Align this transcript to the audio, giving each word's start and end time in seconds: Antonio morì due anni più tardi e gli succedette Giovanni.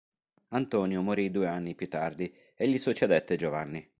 Antonio 0.47 1.03
morì 1.03 1.29
due 1.29 1.45
anni 1.47 1.75
più 1.75 1.87
tardi 1.87 2.33
e 2.55 2.67
gli 2.67 2.79
succedette 2.79 3.37
Giovanni. 3.37 3.87